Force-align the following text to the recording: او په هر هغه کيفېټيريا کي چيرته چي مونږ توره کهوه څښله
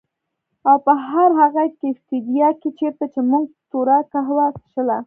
او 0.69 0.75
په 0.85 0.93
هر 1.07 1.29
هغه 1.41 1.63
کيفېټيريا 1.79 2.49
کي 2.61 2.69
چيرته 2.79 3.05
چي 3.13 3.21
مونږ 3.29 3.45
توره 3.71 3.99
کهوه 4.11 4.45
څښله 4.61 4.97